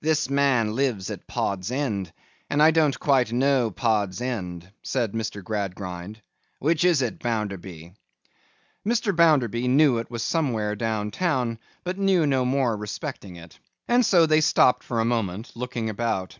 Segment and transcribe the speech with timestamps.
[0.00, 2.12] 'This man lives at Pod's End,
[2.50, 5.40] and I don't quite know Pod's End,' said Mr.
[5.40, 6.20] Gradgrind.
[6.58, 7.94] 'Which is it, Bounderby?'
[8.84, 9.14] Mr.
[9.14, 13.60] Bounderby knew it was somewhere down town, but knew no more respecting it.
[14.02, 16.36] So they stopped for a moment, looking about.